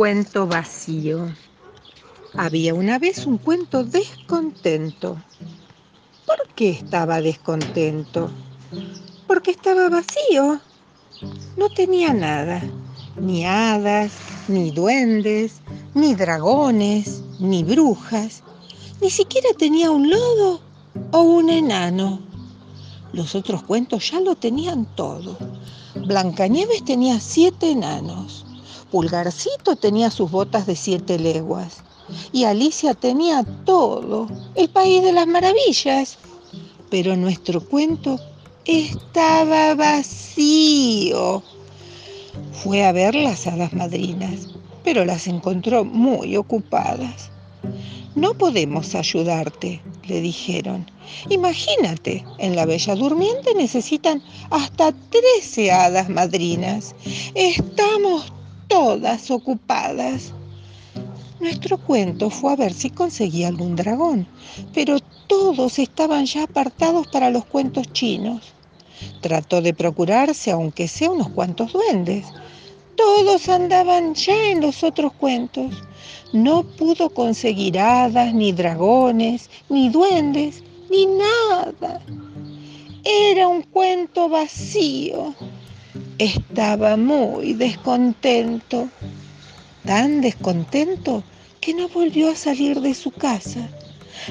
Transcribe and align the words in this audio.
cuento 0.00 0.46
vacío. 0.46 1.30
Había 2.32 2.72
una 2.72 2.98
vez 2.98 3.26
un 3.26 3.36
cuento 3.36 3.84
descontento. 3.84 5.22
¿Por 6.24 6.48
qué 6.54 6.70
estaba 6.70 7.20
descontento? 7.20 8.30
Porque 9.26 9.50
estaba 9.50 9.90
vacío. 9.90 10.58
No 11.58 11.68
tenía 11.68 12.14
nada, 12.14 12.62
ni 13.20 13.44
hadas, 13.44 14.12
ni 14.48 14.70
duendes, 14.70 15.60
ni 15.92 16.14
dragones, 16.14 17.22
ni 17.38 17.62
brujas. 17.62 18.42
Ni 19.02 19.10
siquiera 19.10 19.50
tenía 19.58 19.90
un 19.90 20.08
lodo 20.08 20.62
o 21.10 21.20
un 21.20 21.50
enano. 21.50 22.20
Los 23.12 23.34
otros 23.34 23.64
cuentos 23.64 24.10
ya 24.10 24.20
lo 24.20 24.34
tenían 24.34 24.86
todo. 24.96 25.36
Blancanieves 25.94 26.86
tenía 26.86 27.20
siete 27.20 27.72
enanos. 27.72 28.46
Pulgarcito 28.90 29.76
tenía 29.76 30.10
sus 30.10 30.30
botas 30.30 30.66
de 30.66 30.76
siete 30.76 31.18
leguas 31.18 31.82
y 32.32 32.44
Alicia 32.44 32.94
tenía 32.94 33.44
todo, 33.64 34.28
el 34.54 34.68
país 34.68 35.02
de 35.02 35.12
las 35.12 35.26
maravillas. 35.26 36.18
Pero 36.90 37.16
nuestro 37.16 37.64
cuento 37.64 38.18
estaba 38.64 39.74
vacío. 39.74 41.42
Fue 42.52 42.84
a 42.84 42.92
ver 42.92 43.14
las 43.14 43.46
hadas 43.46 43.72
madrinas, 43.72 44.48
pero 44.84 45.04
las 45.04 45.26
encontró 45.26 45.84
muy 45.84 46.36
ocupadas. 46.36 47.30
No 48.16 48.34
podemos 48.34 48.94
ayudarte, 48.94 49.80
le 50.08 50.20
dijeron. 50.20 50.90
Imagínate, 51.28 52.24
en 52.38 52.56
la 52.56 52.66
Bella 52.66 52.96
Durmiente 52.96 53.54
necesitan 53.54 54.22
hasta 54.50 54.92
trece 55.10 55.70
hadas 55.70 56.08
madrinas. 56.08 56.94
Estamos 57.34 58.32
todas 58.70 59.30
ocupadas. 59.30 60.32
Nuestro 61.40 61.76
cuento 61.76 62.30
fue 62.30 62.52
a 62.52 62.56
ver 62.56 62.72
si 62.72 62.88
conseguía 62.88 63.48
algún 63.48 63.76
dragón, 63.76 64.26
pero 64.72 64.98
todos 65.26 65.78
estaban 65.78 66.24
ya 66.24 66.44
apartados 66.44 67.06
para 67.08 67.30
los 67.30 67.44
cuentos 67.44 67.92
chinos. 67.92 68.54
Trató 69.20 69.60
de 69.60 69.74
procurarse, 69.74 70.50
aunque 70.50 70.86
sea 70.86 71.10
unos 71.10 71.30
cuantos 71.30 71.72
duendes. 71.72 72.26
Todos 72.96 73.48
andaban 73.48 74.14
ya 74.14 74.50
en 74.50 74.60
los 74.60 74.84
otros 74.84 75.12
cuentos. 75.14 75.82
No 76.32 76.62
pudo 76.62 77.10
conseguir 77.10 77.78
hadas, 77.78 78.32
ni 78.34 78.52
dragones, 78.52 79.50
ni 79.68 79.88
duendes, 79.88 80.62
ni 80.90 81.06
nada. 81.06 82.00
Era 83.04 83.48
un 83.48 83.62
cuento 83.62 84.28
vacío. 84.28 85.34
Estaba 86.20 86.98
muy 86.98 87.54
descontento, 87.54 88.90
tan 89.86 90.20
descontento 90.20 91.24
que 91.62 91.72
no 91.72 91.88
volvió 91.88 92.30
a 92.30 92.34
salir 92.34 92.78
de 92.82 92.92
su 92.92 93.10
casa. 93.10 93.70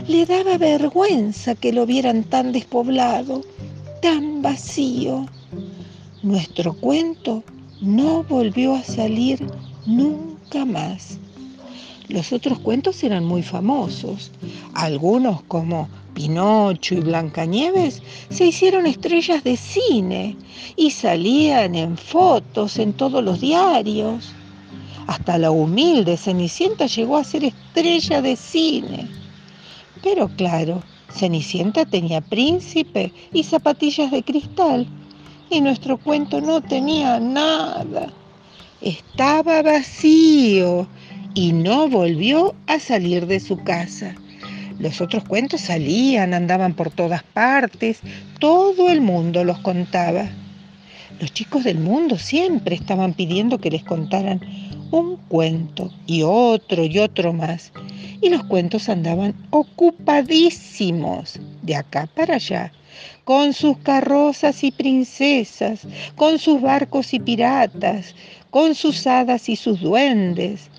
Le 0.07 0.27
daba 0.27 0.59
vergüenza 0.59 1.55
que 1.55 1.73
lo 1.73 1.87
vieran 1.87 2.23
tan 2.25 2.51
despoblado, 2.51 3.41
tan 4.03 4.43
vacío. 4.43 5.25
Nuestro 6.21 6.75
cuento 6.75 7.43
no 7.81 8.21
volvió 8.21 8.75
a 8.75 8.83
salir 8.83 9.43
nunca 9.87 10.65
más. 10.65 11.17
Los 12.07 12.31
otros 12.31 12.59
cuentos 12.59 13.03
eran 13.03 13.25
muy 13.25 13.41
famosos. 13.41 14.29
Algunos 14.75 15.41
como 15.41 15.89
Pinocho 16.19 16.95
y 16.95 16.99
Blancanieves 16.99 18.01
se 18.29 18.47
hicieron 18.47 18.85
estrellas 18.85 19.41
de 19.45 19.55
cine 19.55 20.35
y 20.75 20.91
salían 20.91 21.75
en 21.75 21.95
fotos 21.95 22.77
en 22.77 22.91
todos 22.91 23.23
los 23.23 23.39
diarios. 23.39 24.33
Hasta 25.07 25.37
la 25.37 25.49
humilde 25.51 26.17
Cenicienta 26.17 26.87
llegó 26.87 27.15
a 27.15 27.23
ser 27.23 27.45
estrella 27.45 28.21
de 28.21 28.35
cine. 28.35 29.07
Pero 30.03 30.27
claro, 30.35 30.83
Cenicienta 31.09 31.85
tenía 31.85 32.19
príncipe 32.19 33.13
y 33.31 33.43
zapatillas 33.43 34.11
de 34.11 34.21
cristal 34.21 34.87
y 35.49 35.61
nuestro 35.61 35.97
cuento 35.97 36.41
no 36.41 36.59
tenía 36.59 37.17
nada. 37.21 38.11
Estaba 38.81 39.61
vacío 39.61 40.85
y 41.33 41.53
no 41.53 41.87
volvió 41.87 42.55
a 42.67 42.77
salir 42.77 43.25
de 43.25 43.39
su 43.39 43.55
casa. 43.63 44.17
Los 44.79 45.01
otros 45.01 45.25
cuentos 45.25 45.59
salían, 45.59 46.33
andaban 46.33 46.73
por 46.73 46.89
todas 46.89 47.21
partes, 47.21 47.99
todo 48.39 48.89
el 48.89 49.01
mundo 49.01 49.43
los 49.43 49.59
contaba. 49.59 50.29
Los 51.19 51.33
chicos 51.33 51.65
del 51.65 51.79
mundo 51.79 52.17
siempre 52.17 52.75
estaban 52.75 53.13
pidiendo 53.13 53.57
que 53.57 53.71
les 53.71 53.83
contaran 53.83 54.39
un 54.91 55.17
cuento 55.27 55.91
y 56.07 56.23
otro 56.23 56.85
y 56.85 56.97
otro 56.97 57.33
más. 57.33 57.73
Y 58.21 58.29
los 58.29 58.45
cuentos 58.45 58.87
andaban 58.87 59.35
ocupadísimos 59.49 61.37
de 61.61 61.75
acá 61.75 62.07
para 62.15 62.35
allá, 62.35 62.71
con 63.25 63.51
sus 63.51 63.77
carrozas 63.79 64.63
y 64.63 64.71
princesas, 64.71 65.85
con 66.15 66.39
sus 66.39 66.61
barcos 66.61 67.13
y 67.13 67.19
piratas, 67.19 68.15
con 68.49 68.75
sus 68.75 69.05
hadas 69.05 69.49
y 69.49 69.57
sus 69.57 69.81
duendes. 69.81 70.69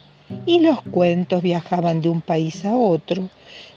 Y 0.46 0.60
los 0.60 0.80
cuentos 0.80 1.42
viajaban 1.42 2.00
de 2.00 2.08
un 2.08 2.22
país 2.22 2.64
a 2.64 2.74
otro, 2.74 3.28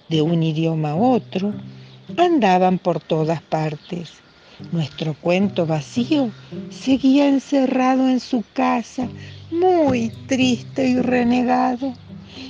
de 0.09 0.22
un 0.22 0.44
idioma 0.44 0.91
a 0.91 0.96
otro, 0.96 1.53
andaban 2.18 2.80
por 2.80 3.00
todas 3.00 3.41
partes. 3.41 4.12
Nuestro 4.72 5.16
cuento 5.16 5.66
vacío 5.66 6.31
seguía 6.69 7.28
encerrado 7.28 8.08
en 8.08 8.19
su 8.19 8.44
casa, 8.53 9.08
muy 9.52 10.12
triste 10.28 10.88
y 10.88 11.02
renegado. 11.02 11.94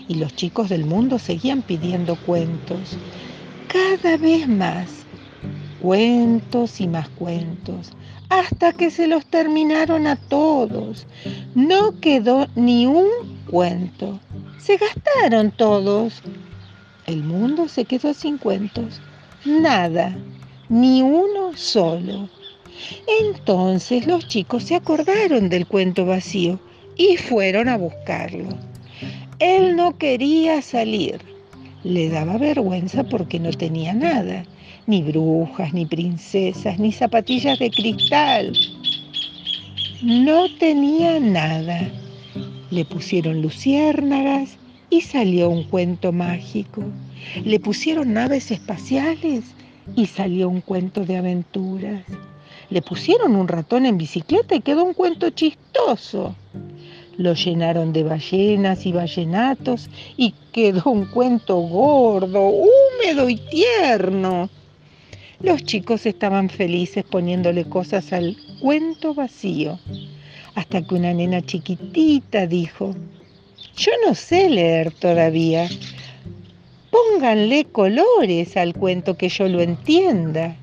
Y 0.07 0.15
los 0.15 0.35
chicos 0.35 0.69
del 0.69 0.85
mundo 0.85 1.17
seguían 1.17 1.61
pidiendo 1.61 2.15
cuentos, 2.15 2.97
cada 3.67 4.17
vez 4.17 4.47
más, 4.47 4.89
cuentos 5.81 6.79
y 6.81 6.87
más 6.87 7.09
cuentos, 7.09 7.91
hasta 8.29 8.73
que 8.73 8.91
se 8.91 9.07
los 9.07 9.25
terminaron 9.25 10.07
a 10.07 10.15
todos. 10.15 11.07
No 11.55 11.99
quedó 11.99 12.47
ni 12.55 12.85
un 12.85 13.07
cuento. 13.49 14.19
Se 14.59 14.77
gastaron 14.77 15.51
todos 15.51 16.21
el 17.07 17.23
mundo 17.23 17.67
se 17.67 17.85
quedó 17.85 18.13
sin 18.13 18.37
cuentos. 18.37 19.01
Nada, 19.45 20.15
ni 20.69 21.01
uno 21.01 21.51
solo. 21.55 22.29
Entonces 23.21 24.07
los 24.07 24.27
chicos 24.27 24.63
se 24.63 24.75
acordaron 24.75 25.49
del 25.49 25.67
cuento 25.67 26.05
vacío 26.05 26.59
y 26.95 27.17
fueron 27.17 27.67
a 27.67 27.77
buscarlo. 27.77 28.49
Él 29.39 29.75
no 29.75 29.97
quería 29.97 30.61
salir. 30.61 31.19
Le 31.83 32.09
daba 32.09 32.37
vergüenza 32.37 33.03
porque 33.03 33.39
no 33.39 33.51
tenía 33.51 33.93
nada, 33.93 34.45
ni 34.87 35.01
brujas, 35.01 35.73
ni 35.73 35.85
princesas, 35.85 36.79
ni 36.79 36.93
zapatillas 36.93 37.59
de 37.59 37.69
cristal. 37.69 38.53
No 40.01 40.45
tenía 40.57 41.19
nada. 41.19 41.81
Le 42.71 42.85
pusieron 42.85 43.41
luciérnagas 43.41 44.57
y 44.93 45.01
salió 45.01 45.49
un 45.49 45.63
cuento 45.63 46.11
mágico. 46.11 46.83
Le 47.43 47.59
pusieron 47.59 48.13
naves 48.13 48.51
espaciales 48.51 49.43
y 49.95 50.05
salió 50.05 50.47
un 50.47 50.61
cuento 50.61 51.03
de 51.03 51.17
aventuras. 51.17 52.03
Le 52.69 52.83
pusieron 52.83 53.35
un 53.35 53.47
ratón 53.47 53.87
en 53.87 53.97
bicicleta 53.97 54.53
y 54.53 54.61
quedó 54.61 54.83
un 54.83 54.93
cuento 54.93 55.31
chistoso. 55.31 56.35
Lo 57.17 57.33
llenaron 57.33 57.91
de 57.91 58.03
ballenas 58.03 58.85
y 58.85 58.91
ballenatos 58.91 59.89
y 60.15 60.35
quedó 60.51 60.91
un 60.91 61.05
cuento 61.05 61.57
gordo, 61.57 62.49
húmedo 62.49 63.29
y 63.29 63.37
tierno. 63.37 64.47
Los 65.39 65.63
chicos 65.63 66.05
estaban 66.05 66.49
felices 66.49 67.03
poniéndole 67.03 67.65
cosas 67.65 68.13
al 68.13 68.37
cuento 68.61 69.15
vacío, 69.15 69.79
hasta 70.53 70.83
que 70.83 70.93
una 70.93 71.13
nena 71.13 71.41
chiquitita 71.41 72.45
dijo, 72.45 72.93
yo 73.75 73.91
no 74.05 74.15
sé 74.15 74.49
leer 74.49 74.91
todavía. 74.91 75.67
Pónganle 76.91 77.65
colores 77.65 78.55
al 78.57 78.73
cuento 78.73 79.17
que 79.17 79.29
yo 79.29 79.47
lo 79.47 79.61
entienda. 79.61 80.55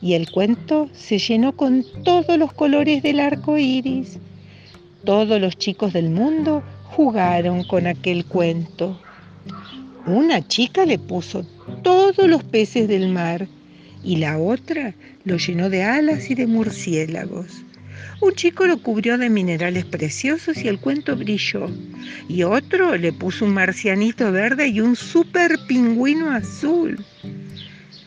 Y 0.00 0.14
el 0.14 0.30
cuento 0.30 0.88
se 0.92 1.18
llenó 1.18 1.56
con 1.56 1.84
todos 2.04 2.38
los 2.38 2.52
colores 2.52 3.02
del 3.02 3.20
arco 3.20 3.58
iris. 3.58 4.18
Todos 5.04 5.40
los 5.40 5.56
chicos 5.58 5.92
del 5.92 6.10
mundo 6.10 6.62
jugaron 6.84 7.64
con 7.64 7.86
aquel 7.86 8.24
cuento. 8.24 9.00
Una 10.06 10.46
chica 10.46 10.86
le 10.86 10.98
puso 10.98 11.44
todos 11.82 12.26
los 12.26 12.42
peces 12.44 12.88
del 12.88 13.08
mar 13.08 13.46
y 14.02 14.16
la 14.16 14.38
otra 14.38 14.94
lo 15.24 15.36
llenó 15.36 15.68
de 15.68 15.82
alas 15.82 16.30
y 16.30 16.34
de 16.34 16.46
murciélagos. 16.46 17.62
Un 18.20 18.32
chico 18.34 18.66
lo 18.66 18.78
cubrió 18.82 19.16
de 19.18 19.30
minerales 19.30 19.84
preciosos 19.84 20.56
y 20.58 20.68
el 20.68 20.78
cuento 20.78 21.16
brilló. 21.16 21.70
Y 22.28 22.42
otro 22.42 22.96
le 22.96 23.12
puso 23.12 23.44
un 23.44 23.54
marcianito 23.54 24.32
verde 24.32 24.68
y 24.68 24.80
un 24.80 24.96
super 24.96 25.58
pingüino 25.66 26.30
azul. 26.32 27.04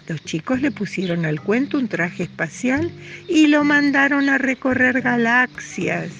Los 0.07 0.23
chicos 0.25 0.61
le 0.61 0.71
pusieron 0.71 1.25
al 1.25 1.39
cuento 1.39 1.77
un 1.77 1.87
traje 1.87 2.23
espacial 2.23 2.91
y 3.29 3.47
lo 3.47 3.63
mandaron 3.63 4.27
a 4.27 4.37
recorrer 4.37 5.01
galaxias. 5.01 6.11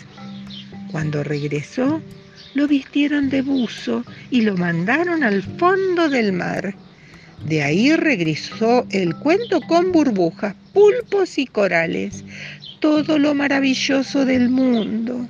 Cuando 0.92 1.24
regresó, 1.24 2.02
lo 2.54 2.68
vistieron 2.68 3.30
de 3.30 3.42
buzo 3.42 4.04
y 4.30 4.42
lo 4.42 4.56
mandaron 4.56 5.24
al 5.24 5.44
fondo 5.44 6.10
del 6.10 6.34
mar. 6.34 6.76
De 7.46 7.64
ahí 7.64 7.96
regresó 7.96 8.86
el 8.92 9.16
cuento 9.16 9.62
con 9.62 9.92
burbujas, 9.92 10.56
pulpos 10.74 11.38
y 11.38 11.48
corales, 11.48 12.24
todo 12.82 13.20
lo 13.20 13.34
maravilloso 13.34 14.26
del 14.26 14.50
mundo. 14.50 15.28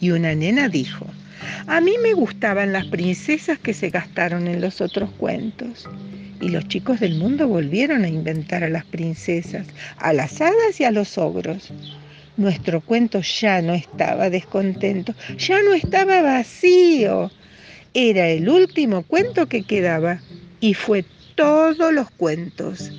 Y 0.00 0.10
una 0.10 0.34
nena 0.34 0.68
dijo, 0.68 1.06
a 1.68 1.80
mí 1.80 1.94
me 2.02 2.12
gustaban 2.12 2.72
las 2.72 2.86
princesas 2.86 3.58
que 3.58 3.72
se 3.72 3.88
gastaron 3.88 4.48
en 4.48 4.60
los 4.60 4.80
otros 4.80 5.10
cuentos. 5.12 5.88
Y 6.40 6.48
los 6.48 6.66
chicos 6.66 6.98
del 6.98 7.14
mundo 7.14 7.46
volvieron 7.46 8.02
a 8.04 8.08
inventar 8.08 8.64
a 8.64 8.68
las 8.68 8.84
princesas, 8.84 9.66
a 9.96 10.12
las 10.12 10.40
hadas 10.40 10.80
y 10.80 10.84
a 10.84 10.90
los 10.90 11.16
ogros. 11.18 11.72
Nuestro 12.36 12.80
cuento 12.80 13.20
ya 13.20 13.62
no 13.62 13.74
estaba 13.74 14.28
descontento, 14.28 15.14
ya 15.38 15.62
no 15.62 15.74
estaba 15.74 16.20
vacío. 16.20 17.30
Era 17.94 18.28
el 18.28 18.48
último 18.48 19.04
cuento 19.04 19.46
que 19.46 19.62
quedaba 19.62 20.20
y 20.58 20.74
fue 20.74 21.04
todos 21.34 21.92
los 21.92 22.10
cuentos. 22.10 22.90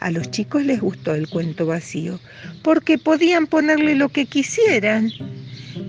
A 0.00 0.10
los 0.10 0.30
chicos 0.30 0.64
les 0.64 0.80
gustó 0.80 1.14
el 1.14 1.28
cuento 1.28 1.66
vacío 1.66 2.18
porque 2.62 2.96
podían 2.96 3.46
ponerle 3.46 3.94
lo 3.94 4.08
que 4.08 4.26
quisieran. 4.26 5.10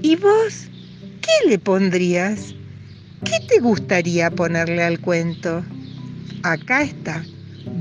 ¿Y 0.02 0.16
vos 0.18 0.68
qué 1.22 1.50
le 1.50 1.58
pondrías? 1.58 2.54
¿Qué 3.24 3.40
te 3.48 3.60
gustaría 3.60 4.30
ponerle 4.32 4.84
al 4.84 5.00
cuento? 5.00 5.64
Acá 6.44 6.82
está, 6.82 7.24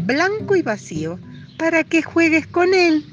blanco 0.05 0.55
y 0.55 0.63
vacío, 0.63 1.19
para 1.59 1.83
que 1.83 2.03
juegues 2.03 2.47
con 2.47 2.75
él. 2.75 3.05